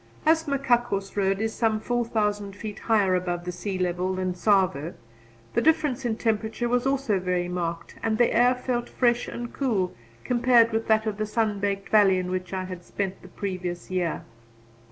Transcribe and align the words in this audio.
As 0.25 0.47
Machakos 0.47 1.15
Road 1.15 1.39
is 1.39 1.53
some 1.53 1.79
four 1.79 2.03
thousand 2.05 2.55
feet 2.55 2.79
higher 2.79 3.13
above 3.13 3.45
the 3.45 3.51
sea 3.51 3.77
level 3.77 4.15
than 4.15 4.33
Tsavo, 4.33 4.95
the 5.53 5.61
difference 5.61 6.05
in 6.05 6.15
temperature 6.17 6.67
was 6.67 6.87
also 6.87 7.19
very 7.19 7.47
marked, 7.47 7.93
and 8.01 8.17
the 8.17 8.33
air 8.35 8.55
felt 8.55 8.89
fresh 8.89 9.27
and 9.27 9.53
cool 9.53 9.93
compared 10.23 10.71
with 10.71 10.87
that 10.87 11.05
of 11.05 11.17
the 11.19 11.27
sun 11.27 11.59
baked 11.59 11.89
valley 11.89 12.17
in 12.17 12.31
which 12.31 12.51
I 12.51 12.63
had 12.63 12.83
spent 12.83 13.21
the 13.21 13.27
previous 13.27 13.91
year. 13.91 14.23